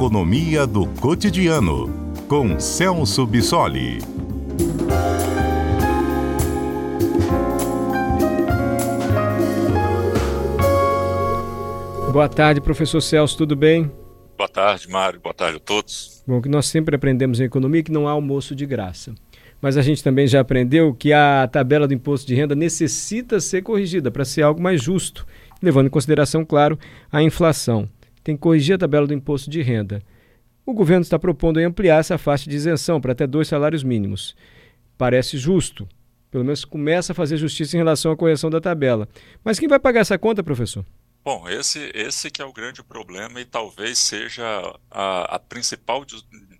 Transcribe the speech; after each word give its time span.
Economia 0.00 0.66
do 0.66 0.86
Cotidiano, 0.86 2.14
com 2.26 2.58
Celso 2.58 3.26
Bissoli. 3.26 3.98
Boa 12.10 12.30
tarde, 12.30 12.62
professor 12.62 13.02
Celso, 13.02 13.36
tudo 13.36 13.54
bem? 13.54 13.92
Boa 14.38 14.48
tarde, 14.48 14.88
Mário. 14.88 15.20
Boa 15.20 15.34
tarde 15.34 15.58
a 15.58 15.60
todos. 15.60 16.24
Bom, 16.26 16.40
que 16.40 16.48
nós 16.48 16.64
sempre 16.64 16.96
aprendemos 16.96 17.38
em 17.38 17.44
economia 17.44 17.82
que 17.82 17.92
não 17.92 18.08
há 18.08 18.12
almoço 18.12 18.54
de 18.54 18.64
graça. 18.64 19.14
Mas 19.60 19.76
a 19.76 19.82
gente 19.82 20.02
também 20.02 20.26
já 20.26 20.40
aprendeu 20.40 20.94
que 20.94 21.12
a 21.12 21.46
tabela 21.46 21.86
do 21.86 21.92
imposto 21.92 22.26
de 22.26 22.34
renda 22.34 22.54
necessita 22.54 23.38
ser 23.38 23.60
corrigida 23.60 24.10
para 24.10 24.24
ser 24.24 24.40
algo 24.40 24.62
mais 24.62 24.82
justo, 24.82 25.26
levando 25.62 25.88
em 25.88 25.90
consideração, 25.90 26.42
claro, 26.42 26.78
a 27.12 27.22
inflação. 27.22 27.86
Tem 28.22 28.36
que 28.36 28.42
corrigir 28.42 28.74
a 28.74 28.78
tabela 28.78 29.06
do 29.06 29.14
imposto 29.14 29.50
de 29.50 29.62
renda. 29.62 30.02
O 30.64 30.72
governo 30.72 31.02
está 31.02 31.18
propondo 31.18 31.58
ampliar 31.58 31.98
essa 31.98 32.18
faixa 32.18 32.48
de 32.48 32.56
isenção 32.56 33.00
para 33.00 33.12
até 33.12 33.26
dois 33.26 33.48
salários 33.48 33.82
mínimos. 33.82 34.36
Parece 34.96 35.38
justo. 35.38 35.88
Pelo 36.30 36.44
menos 36.44 36.64
começa 36.64 37.12
a 37.12 37.14
fazer 37.14 37.36
justiça 37.36 37.76
em 37.76 37.80
relação 37.80 38.12
à 38.12 38.16
correção 38.16 38.50
da 38.50 38.60
tabela. 38.60 39.08
Mas 39.42 39.58
quem 39.58 39.68
vai 39.68 39.80
pagar 39.80 40.00
essa 40.00 40.18
conta, 40.18 40.44
professor? 40.44 40.84
Bom, 41.24 41.48
esse, 41.48 41.90
esse 41.94 42.30
que 42.30 42.40
é 42.40 42.44
o 42.44 42.52
grande 42.52 42.82
problema 42.82 43.40
e 43.40 43.44
talvez 43.44 43.98
seja 43.98 44.44
a, 44.90 45.36
a 45.36 45.38
principal 45.38 46.04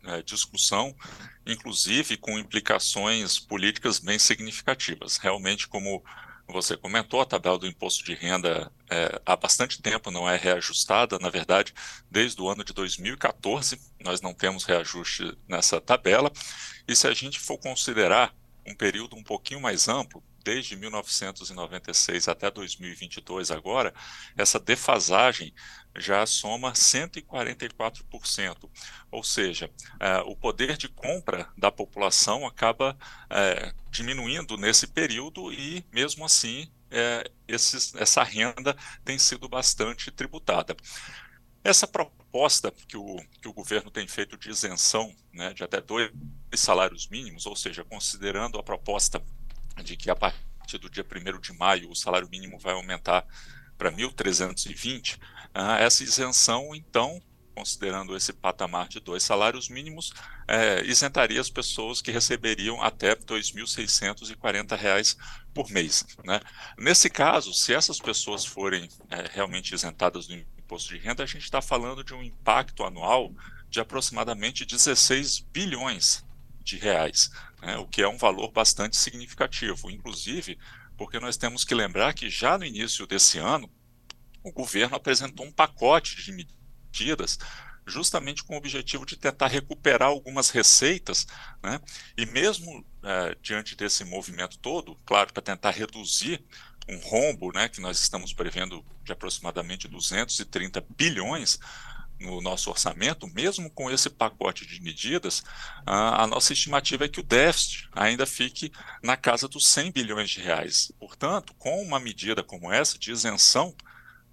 é, 0.05 0.23
discussão, 0.23 0.95
inclusive 1.47 2.17
com 2.17 2.39
implicações 2.39 3.39
políticas 3.39 3.99
bem 3.99 4.19
significativas. 4.19 5.17
Realmente, 5.17 5.69
como 5.69 6.03
você 6.51 6.77
comentou, 6.77 7.21
a 7.21 7.27
tabela 7.27 7.59
do 7.59 7.67
imposto 7.67 8.05
de 8.05 8.15
renda 8.15 8.71
é, 8.91 9.21
há 9.25 9.37
bastante 9.37 9.81
tempo 9.81 10.11
não 10.11 10.29
é 10.29 10.37
reajustada. 10.37 11.19
Na 11.19 11.31
verdade, 11.31 11.75
desde 12.11 12.41
o 12.41 12.49
ano 12.49 12.65
de 12.65 12.73
2014, 12.73 13.81
nós 14.01 14.21
não 14.21 14.35
temos 14.35 14.65
reajuste 14.65 15.37
nessa 15.49 15.81
tabela. 15.81 16.31
E 16.87 16.95
se 16.97 17.07
a 17.07 17.15
gente 17.15 17.39
for 17.39 17.59
considerar 17.59 18.35
um 18.67 18.75
período 18.75 19.17
um 19.17 19.23
pouquinho 19.23 19.61
mais 19.61 19.89
amplo, 19.89 20.23
desde 20.51 20.75
1996 20.77 22.27
até 22.27 22.51
2022 22.51 23.53
agora, 23.53 23.95
essa 24.37 24.59
defasagem 24.59 25.55
já 25.97 26.27
soma 26.27 26.73
144%. 26.73 28.69
Ou 29.13 29.23
seja, 29.23 29.71
é, 30.01 30.19
o 30.23 30.35
poder 30.35 30.77
de 30.77 30.89
compra 30.89 31.49
da 31.57 31.71
população 31.71 32.45
acaba 32.45 32.99
é, 33.31 33.73
diminuindo 33.93 34.57
nesse 34.57 34.89
período 34.89 35.53
e, 35.53 35.85
mesmo 35.93 36.25
assim, 36.25 36.69
é, 36.91 37.31
esses, 37.47 37.95
essa 37.95 38.25
renda 38.25 38.77
tem 39.05 39.21
sido 39.21 39.49
bastante 39.49 40.11
tributada. 40.11 40.77
Essa 41.63 41.87
proposta 41.87 42.73
que 42.89 42.97
o, 42.97 43.17
que 43.41 43.47
o 43.47 43.53
governo 43.53 43.89
tem 43.89 44.09
feito 44.09 44.37
de 44.37 44.51
isenção 44.51 45.15
né, 45.33 45.53
de 45.53 45.63
até 45.63 45.81
dois 45.81 46.11
salários 46.55 47.07
mínimos, 47.07 47.47
ou 47.47 47.55
seja, 47.55 47.85
considerando 47.85 48.59
a 48.59 48.65
proposta 48.65 49.23
de 49.83 49.97
que 49.97 50.11
a 50.11 50.17
partir 50.17 50.79
do 50.79 50.91
dia 50.91 51.05
1 51.05 51.41
de 51.41 51.53
maio 51.53 51.91
o 51.91 51.97
salário 51.97 52.29
mínimo 52.29 52.59
vai 52.59 52.75
aumentar 52.75 53.25
para 53.77 53.91
1.320, 53.91 55.17
uh, 55.17 55.21
essa 55.79 56.05
isenção, 56.05 56.73
então, 56.75 57.21
considerando 57.55 58.17
esse 58.17 58.33
patamar 58.33 58.89
de 58.89 58.99
dois 59.01 59.23
salários 59.23 59.69
mínimos, 59.69 60.13
é, 60.47 60.83
isentaria 60.85 61.41
as 61.41 61.51
pessoas 61.51 62.03
que 62.03 62.11
receberiam 62.11 62.83
até 62.83 63.11
R$ 63.11 63.17
2.640 63.17 65.17
por 65.53 65.71
mês. 65.71 66.07
Né? 66.25 66.41
Nesse 66.79 67.11
caso, 67.11 67.53
se 67.53 67.75
essas 67.75 67.99
pessoas 67.99 68.45
forem 68.45 68.89
é, 69.11 69.29
realmente 69.33 69.75
isentadas 69.75 70.27
do 70.27 70.35
imposto 70.35 70.91
de 70.91 70.99
renda, 70.99 71.23
a 71.23 71.27
gente 71.27 71.45
está 71.45 71.63
falando 71.63 72.05
de 72.05 72.15
um 72.15 72.23
impacto 72.23 72.85
anual 72.85 73.35
de 73.69 73.81
aproximadamente 73.81 74.65
16 74.65 75.41
bilhões 75.41 76.25
de 76.63 76.77
reais, 76.77 77.31
né? 77.63 77.77
o 77.77 77.87
que 77.87 78.03
é 78.03 78.09
um 78.09 78.19
valor 78.19 78.51
bastante 78.51 78.97
significativo, 78.97 79.91
inclusive 79.91 80.59
porque 80.97 81.19
nós 81.19 81.39
temos 81.39 81.65
que 81.65 81.75
lembrar 81.75 82.13
que 82.13 82.29
já 82.29 82.59
no 82.59 82.65
início 82.65 83.07
desse 83.07 83.39
ano, 83.39 83.71
o 84.43 84.53
governo 84.53 84.97
apresentou 84.97 85.47
um 85.47 85.53
pacote 85.53 86.23
de 86.23 86.31
medidas 86.31 87.39
justamente 87.87 88.45
com 88.45 88.55
o 88.55 88.59
objetivo 88.59 89.07
de 89.07 89.17
tentar 89.17 89.47
recuperar 89.47 90.09
algumas 90.09 90.51
receitas, 90.51 91.27
né? 91.63 91.81
e 92.17 92.27
mesmo 92.27 92.85
é, 93.03 93.35
diante 93.41 93.75
desse 93.75 94.05
movimento 94.05 94.59
todo, 94.59 94.95
claro, 95.07 95.33
para 95.33 95.43
tentar 95.43 95.71
reduzir 95.71 96.45
um 96.89 96.99
rombo 96.99 97.53
né, 97.53 97.69
que 97.69 97.81
nós 97.81 97.99
estamos 97.99 98.33
prevendo 98.33 98.85
de 99.03 99.13
aproximadamente 99.13 99.89
230 99.89 100.85
bilhões, 100.97 101.59
no 102.21 102.41
nosso 102.41 102.71
orçamento, 102.71 103.27
mesmo 103.27 103.71
com 103.71 103.91
esse 103.91 104.11
pacote 104.11 104.67
de 104.67 104.81
medidas, 104.83 105.43
a, 105.87 106.23
a, 106.23 106.27
nossa 106.27 106.53
estimativa 106.53 107.07
é 107.07 107.09
que 107.09 107.21
o 107.21 107.25
déficit 107.25 107.89
ainda 107.93 108.27
fique 108.27 108.71
na 109.03 109.17
casa 109.17 109.49
dos 109.49 109.67
100 109.69 109.91
bilhões 109.91 110.31
de 110.31 110.41
reais. 110.41 110.93
Portanto, 110.99 111.55
com 111.55 111.83
uma 111.83 111.99
medida 111.99 112.43
como 112.45 112.71
essa 112.71 112.99
de 112.99 113.11
isenção 113.11 113.75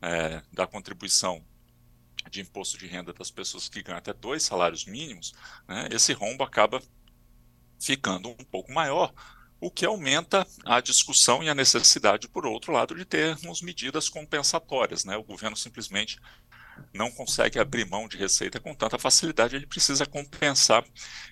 é, 0.01 0.41
da 0.51 0.67
contribuição 0.67 1.43
de 2.29 2.41
imposto 2.41 2.77
de 2.77 2.87
renda 2.87 3.13
das 3.13 3.31
pessoas 3.31 3.69
que 3.69 3.81
ganham 3.81 3.99
até 3.99 4.13
dois 4.13 4.43
salários 4.43 4.85
mínimos, 4.85 5.33
né, 5.65 5.87
esse 5.89 6.11
rombo 6.11 6.43
acaba 6.43 6.81
ficando 7.79 8.29
um 8.29 8.45
pouco 8.51 8.71
maior, 8.71 9.13
o 9.59 9.71
que 9.71 9.85
aumenta 9.85 10.45
a 10.65 10.79
discussão 10.79 11.41
e 11.41 11.49
a 11.49 11.55
necessidade, 11.55 12.27
por 12.27 12.45
outro 12.45 12.71
lado, 12.71 12.95
de 12.95 13.05
termos 13.05 13.61
medidas 13.61 14.07
compensatórias. 14.07 15.03
Né? 15.03 15.17
O 15.17 15.23
governo 15.23 15.57
simplesmente 15.57 16.19
não 16.93 17.11
consegue 17.11 17.59
abrir 17.59 17.85
mão 17.85 18.07
de 18.07 18.17
receita 18.17 18.59
com 18.59 18.73
tanta 18.73 18.97
facilidade, 18.97 19.55
ele 19.55 19.67
precisa 19.67 20.05
compensar 20.05 20.83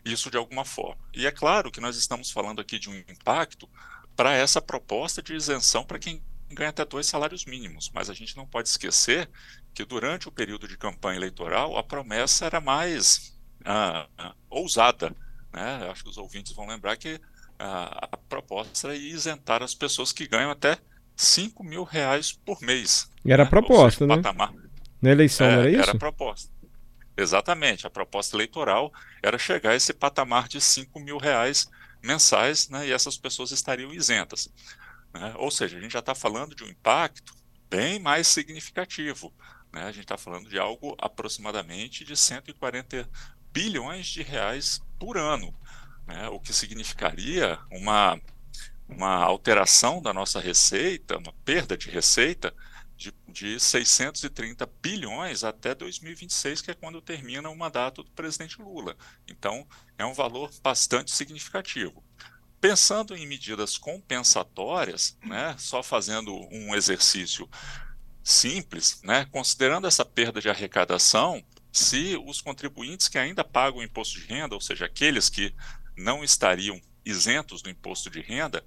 isso 0.03 0.29
de 0.29 0.37
alguma 0.37 0.65
forma. 0.65 1.01
E 1.13 1.25
é 1.25 1.31
claro 1.31 1.71
que 1.71 1.81
nós 1.81 1.97
estamos 1.97 2.31
falando 2.31 2.61
aqui 2.61 2.79
de 2.79 2.89
um 2.89 2.95
impacto 2.95 3.69
para 4.15 4.33
essa 4.33 4.61
proposta 4.61 5.21
de 5.21 5.33
isenção 5.35 5.83
para 5.83 5.99
quem 5.99 6.21
ganha 6.49 6.69
até 6.69 6.85
dois 6.85 7.05
salários 7.05 7.45
mínimos, 7.45 7.91
mas 7.93 8.09
a 8.09 8.13
gente 8.13 8.37
não 8.37 8.45
pode 8.45 8.69
esquecer 8.69 9.29
que 9.73 9.83
durante 9.83 10.27
o 10.27 10.31
período 10.31 10.67
de 10.67 10.77
campanha 10.77 11.17
eleitoral 11.17 11.77
a 11.77 11.83
promessa 11.83 12.45
era 12.45 12.61
mais 12.61 13.37
ah, 13.65 14.07
ah, 14.17 14.33
ousada. 14.49 15.13
Né? 15.51 15.89
Acho 15.91 16.03
que 16.03 16.09
os 16.09 16.17
ouvintes 16.17 16.53
vão 16.53 16.67
lembrar 16.67 16.95
que 16.95 17.19
ah, 17.59 18.09
a 18.11 18.17
proposta 18.17 18.87
era 18.87 18.95
isentar 18.95 19.61
as 19.63 19.73
pessoas 19.73 20.11
que 20.11 20.27
ganham 20.27 20.51
até 20.51 20.77
5 21.15 21.63
mil 21.63 21.83
reais 21.83 22.31
por 22.31 22.61
mês. 22.61 23.11
E 23.23 23.31
era 23.31 23.43
né? 23.43 23.47
a 23.47 23.49
proposta, 23.49 24.05
seja, 24.05 24.15
né? 24.15 24.21
Patamar, 24.21 24.53
na 25.01 25.11
eleição, 25.11 25.47
é, 25.47 25.51
não 25.51 25.61
era 25.61 25.71
isso? 25.71 25.81
Era 25.81 25.91
a 25.91 25.99
proposta. 25.99 26.55
Exatamente. 27.17 27.87
A 27.87 27.89
proposta 27.89 28.35
eleitoral 28.35 28.91
era 29.21 29.37
chegar 29.37 29.71
a 29.71 29.75
esse 29.75 29.93
patamar 29.93 30.47
de 30.47 30.59
5 30.59 30.99
mil 30.99 31.17
reais 31.17 31.69
mensais, 32.03 32.69
né, 32.69 32.87
e 32.87 32.91
essas 32.91 33.17
pessoas 33.17 33.51
estariam 33.51 33.91
isentas. 33.93 34.49
Né? 35.13 35.33
Ou 35.37 35.49
seja, 35.49 35.77
a 35.77 35.81
gente 35.81 35.93
já 35.93 35.99
está 35.99 36.13
falando 36.13 36.53
de 36.55 36.63
um 36.63 36.67
impacto 36.67 37.33
bem 37.69 37.99
mais 37.99 38.27
significativo. 38.27 39.33
Né? 39.73 39.83
A 39.83 39.91
gente 39.91 40.03
está 40.03 40.17
falando 40.17 40.49
de 40.49 40.59
algo 40.59 40.95
aproximadamente 40.99 42.03
de 42.03 42.15
140 42.15 43.09
bilhões 43.51 44.07
de 44.07 44.21
reais 44.21 44.81
por 44.99 45.17
ano, 45.17 45.53
né? 46.05 46.27
o 46.29 46.39
que 46.39 46.53
significaria 46.53 47.57
uma, 47.71 48.19
uma 48.87 49.23
alteração 49.23 50.01
da 50.01 50.13
nossa 50.13 50.39
receita, 50.39 51.17
uma 51.17 51.33
perda 51.43 51.77
de 51.77 51.89
receita 51.89 52.53
de, 52.97 53.13
de 53.27 53.59
630 53.59 54.65
bilhões 54.81 55.43
até 55.43 55.75
2026, 55.75 56.61
que 56.61 56.71
é 56.71 56.73
quando 56.73 57.01
termina 57.01 57.49
o 57.49 57.57
mandato 57.57 58.03
do 58.03 58.11
presidente 58.11 58.61
Lula. 58.61 58.95
Então, 59.27 59.67
é 59.97 60.05
um 60.05 60.13
valor 60.13 60.51
bastante 60.61 61.11
significativo. 61.11 62.03
Pensando 62.59 63.15
em 63.15 63.27
medidas 63.27 63.77
compensatórias, 63.77 65.17
né, 65.23 65.55
só 65.57 65.83
fazendo 65.83 66.33
um 66.51 66.73
exercício 66.73 67.49
simples, 68.23 69.01
né, 69.03 69.25
considerando 69.25 69.87
essa 69.87 70.03
perda 70.03 70.41
de 70.41 70.49
arrecadação, 70.49 71.43
se 71.71 72.17
os 72.25 72.41
contribuintes 72.41 73.07
que 73.07 73.17
ainda 73.17 73.43
pagam 73.43 73.83
imposto 73.83 74.19
de 74.19 74.25
renda, 74.25 74.55
ou 74.55 74.61
seja, 74.61 74.85
aqueles 74.85 75.29
que 75.29 75.53
não 75.95 76.23
estariam 76.23 76.81
isentos 77.05 77.61
do 77.61 77.69
imposto 77.69 78.09
de 78.09 78.21
renda, 78.21 78.65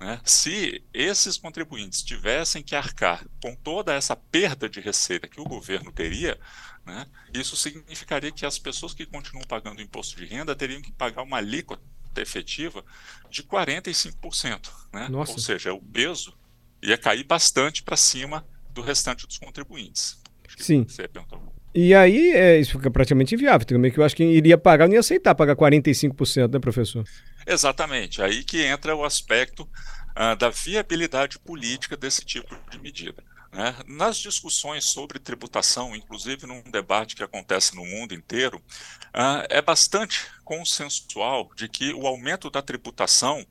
né? 0.00 0.18
Se 0.24 0.82
esses 0.94 1.36
contribuintes 1.36 2.02
tivessem 2.02 2.62
que 2.62 2.74
arcar 2.74 3.26
com 3.42 3.54
toda 3.54 3.92
essa 3.92 4.16
perda 4.16 4.66
de 4.66 4.80
receita 4.80 5.28
que 5.28 5.40
o 5.40 5.44
governo 5.44 5.92
teria, 5.92 6.40
né, 6.86 7.06
isso 7.34 7.54
significaria 7.54 8.32
que 8.32 8.46
as 8.46 8.58
pessoas 8.58 8.94
que 8.94 9.04
continuam 9.04 9.44
pagando 9.46 9.82
imposto 9.82 10.16
de 10.16 10.24
renda 10.24 10.56
teriam 10.56 10.80
que 10.80 10.90
pagar 10.90 11.22
uma 11.22 11.36
alíquota 11.36 11.82
efetiva 12.16 12.82
de 13.30 13.42
45%. 13.42 14.70
Né? 14.90 15.08
Ou 15.12 15.38
seja, 15.38 15.74
o 15.74 15.82
peso 15.82 16.34
ia 16.82 16.96
cair 16.96 17.24
bastante 17.24 17.82
para 17.82 17.96
cima 17.96 18.46
do 18.72 18.80
restante 18.80 19.26
dos 19.26 19.36
contribuintes. 19.36 20.18
Sim. 20.56 20.84
Você 20.84 21.06
perguntou. 21.06 21.52
E 21.74 21.94
aí 21.94 22.32
é, 22.32 22.58
isso 22.58 22.72
fica 22.72 22.90
praticamente 22.90 23.34
inviável 23.34 23.66
também, 23.66 23.92
que 23.92 23.98
eu 23.98 24.04
acho 24.04 24.16
que 24.16 24.24
iria 24.24 24.58
pagar, 24.58 24.88
não 24.88 24.94
ia 24.94 25.00
aceitar 25.00 25.34
pagar 25.34 25.54
45%, 25.54 26.52
né, 26.52 26.58
professor? 26.58 27.04
Exatamente. 27.46 28.22
Aí 28.22 28.44
que 28.44 28.62
entra 28.62 28.94
o 28.94 29.04
aspecto 29.04 29.62
uh, 29.62 30.36
da 30.36 30.50
viabilidade 30.50 31.38
política 31.38 31.96
desse 31.96 32.24
tipo 32.24 32.54
de 32.70 32.78
medida. 32.78 33.22
Né? 33.52 33.74
Nas 33.86 34.16
discussões 34.16 34.84
sobre 34.84 35.18
tributação, 35.18 35.94
inclusive 35.96 36.46
num 36.46 36.62
debate 36.62 37.16
que 37.16 37.22
acontece 37.22 37.74
no 37.74 37.84
mundo 37.84 38.14
inteiro, 38.14 38.58
uh, 38.58 39.44
é 39.48 39.60
bastante 39.60 40.26
consensual 40.44 41.50
de 41.56 41.68
que 41.68 41.92
o 41.92 42.06
aumento 42.06 42.50
da 42.50 42.62
tributação 42.62 43.44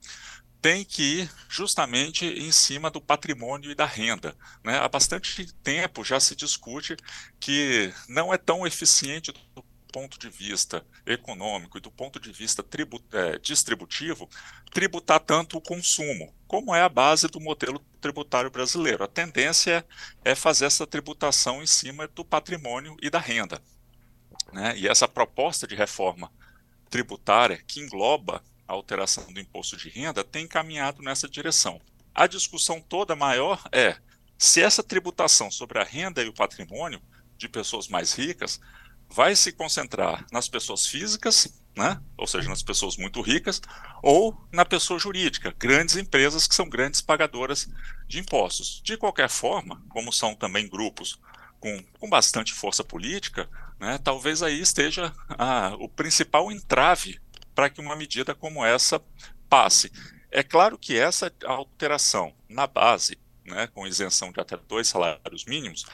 tem 0.62 0.83
que 0.83 1.21
ir 1.21 1.31
justamente 1.47 2.25
em 2.25 2.51
cima 2.51 2.89
do 2.89 3.00
patrimônio 3.00 3.71
e 3.71 3.75
da 3.75 3.85
renda. 3.85 4.35
Né? 4.63 4.77
Há 4.77 4.88
bastante 4.89 5.51
tempo 5.63 6.03
já 6.03 6.19
se 6.19 6.35
discute 6.35 6.97
que 7.39 7.94
não 8.07 8.33
é 8.33 8.38
tão 8.38 8.68
eficiente 8.68 9.31
do 9.31 9.63
ponto 9.91 10.19
de 10.19 10.30
vista 10.30 10.86
econômico 11.06 11.77
e 11.77 11.81
do 11.81 11.91
ponto 11.91 12.19
de 12.19 12.31
vista 12.31 12.63
é, 13.12 13.38
distributivo 13.39 14.30
tributar 14.71 15.19
tanto 15.19 15.57
o 15.57 15.62
consumo, 15.62 16.33
como 16.47 16.74
é 16.74 16.81
a 16.81 16.89
base 16.89 17.27
do 17.27 17.39
modelo 17.39 17.80
tributário 18.00 18.50
brasileiro. 18.50 19.03
A 19.03 19.07
tendência 19.07 19.86
é 20.24 20.36
fazer 20.36 20.65
essa 20.65 20.88
tributação 20.88 21.62
em 21.62 21.68
cima 21.68 22.07
do 22.07 22.24
patrimônio 22.24 22.95
e 23.01 23.09
da 23.09 23.19
renda. 23.19 23.62
Né? 24.53 24.77
E 24.77 24.88
essa 24.88 25.07
proposta 25.07 25.68
de 25.68 25.75
reforma 25.75 26.31
tributária 26.89 27.62
que 27.68 27.80
engloba 27.80 28.44
a 28.68 28.74
alteração 28.74 29.31
do 29.31 29.39
imposto 29.39 29.75
de 29.75 29.89
renda 29.89 30.24
tem 30.24 30.47
caminhado 30.47 31.01
nessa 31.01 31.27
direção. 31.27 31.81
A 32.13 32.27
discussão 32.27 32.81
toda 32.81 33.15
maior 33.15 33.62
é 33.71 33.97
se 34.38 34.62
essa 34.62 34.83
tributação 34.83 35.51
sobre 35.51 35.80
a 35.80 35.83
renda 35.83 36.24
e 36.24 36.27
o 36.27 36.33
patrimônio 36.33 37.01
de 37.38 37.47
pessoas 37.47 37.88
mais 37.88 38.13
ricas 38.13 38.59
vai 39.11 39.35
se 39.35 39.51
concentrar 39.51 40.25
nas 40.31 40.47
pessoas 40.47 40.85
físicas, 40.85 41.47
né? 41.75 42.00
ou 42.17 42.27
seja, 42.27 42.50
nas 42.50 42.61
pessoas 42.61 42.97
muito 42.97 43.21
ricas, 43.21 43.61
ou 44.03 44.38
na 44.51 44.65
pessoa 44.65 45.00
jurídica, 45.00 45.53
grandes 45.57 45.95
empresas 45.95 46.47
que 46.47 46.56
são 46.56 46.69
grandes 46.69 47.01
pagadoras 47.01 47.67
de 48.07 48.19
impostos. 48.19 48.81
De 48.83 48.97
qualquer 48.97 49.29
forma, 49.29 49.83
como 49.89 50.13
são 50.13 50.35
também 50.35 50.67
grupos 50.69 51.19
com, 51.59 51.83
com 52.00 52.09
bastante 52.09 52.53
força 52.53 52.83
política, 52.83 53.50
né, 53.79 53.97
talvez 54.03 54.44
aí 54.44 54.59
esteja 54.59 55.13
o 55.79 55.88
principal 55.89 56.51
entrave 56.51 57.19
para 57.56 57.69
que 57.69 57.81
uma 57.81 57.95
medida 57.95 58.35
como 58.35 58.63
essa 58.63 59.01
passe. 59.50 59.91
É 60.31 60.44
claro 60.44 60.77
que 60.77 60.97
essa 60.97 61.33
alteração 61.45 62.33
na 62.47 62.67
base, 62.67 63.17
né, 63.50 63.68
com 63.68 63.88
isenção 63.88 64.31
de 64.31 64.40
até 64.40 64.56
dois 64.56 64.88
salários 64.88 65.46
mínimos, 65.46 65.86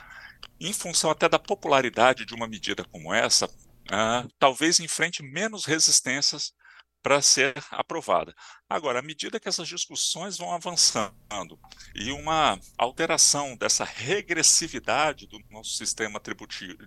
em 0.59 0.73
função 0.73 1.09
até 1.09 1.27
da 1.27 1.39
popularidade 1.39 2.25
de 2.25 2.33
uma 2.33 2.47
medida 2.47 2.83
como 2.85 3.13
essa, 3.13 3.47
uh, 3.47 4.29
talvez 4.37 4.79
enfrente 4.79 5.23
menos 5.23 5.65
resistências 5.65 6.53
para 7.05 7.21
ser 7.21 7.53
aprovada. 7.69 8.33
Agora, 8.67 8.97
à 8.97 9.01
medida 9.01 9.39
que 9.39 9.47
essas 9.47 9.67
discussões 9.67 10.39
vão 10.39 10.51
avançando 10.51 11.59
e 11.93 12.11
uma 12.11 12.59
alteração 12.79 13.55
dessa 13.55 13.83
regressividade 13.83 15.27
do 15.27 15.37
nosso 15.51 15.75
sistema 15.75 16.19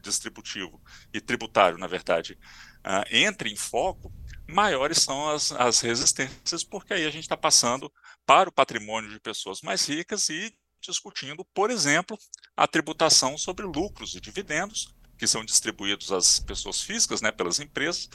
distributivo 0.02 0.82
e 1.14 1.20
tributário, 1.20 1.78
na 1.78 1.86
verdade, 1.86 2.36
uh, 2.78 3.04
entre 3.12 3.48
em 3.48 3.54
foco, 3.54 4.12
maiores 4.48 4.98
são 4.98 5.30
as, 5.30 5.52
as 5.52 5.80
resistências, 5.80 6.64
porque 6.64 6.94
aí 6.94 7.06
a 7.06 7.10
gente 7.10 7.22
está 7.22 7.36
passando 7.36 7.92
para 8.28 8.50
o 8.50 8.52
patrimônio 8.52 9.08
de 9.08 9.18
pessoas 9.18 9.62
mais 9.62 9.88
ricas 9.88 10.28
e 10.28 10.54
discutindo, 10.82 11.46
por 11.54 11.70
exemplo, 11.70 12.14
a 12.54 12.66
tributação 12.66 13.38
sobre 13.38 13.64
lucros 13.64 14.14
e 14.14 14.20
dividendos, 14.20 14.94
que 15.16 15.26
são 15.26 15.42
distribuídos 15.42 16.12
às 16.12 16.38
pessoas 16.38 16.82
físicas, 16.82 17.22
né, 17.22 17.32
pelas 17.32 17.58
empresas, 17.58 18.10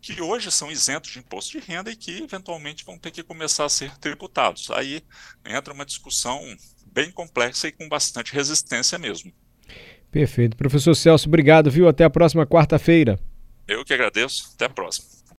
que 0.00 0.20
hoje 0.20 0.50
são 0.50 0.68
isentos 0.68 1.12
de 1.12 1.20
imposto 1.20 1.52
de 1.52 1.64
renda 1.64 1.92
e 1.92 1.96
que 1.96 2.24
eventualmente 2.24 2.84
vão 2.84 2.98
ter 2.98 3.12
que 3.12 3.22
começar 3.22 3.64
a 3.64 3.68
ser 3.68 3.96
tributados. 3.98 4.68
Aí 4.72 5.00
entra 5.46 5.72
uma 5.72 5.86
discussão 5.86 6.40
bem 6.84 7.12
complexa 7.12 7.68
e 7.68 7.72
com 7.72 7.88
bastante 7.88 8.34
resistência 8.34 8.98
mesmo. 8.98 9.32
Perfeito. 10.10 10.56
Professor 10.56 10.94
Celso, 10.96 11.28
obrigado, 11.28 11.70
viu? 11.70 11.86
Até 11.86 12.02
a 12.02 12.10
próxima 12.10 12.44
quarta-feira. 12.44 13.16
Eu 13.68 13.84
que 13.84 13.94
agradeço. 13.94 14.50
Até 14.56 14.64
a 14.64 14.70
próxima. 14.70 15.21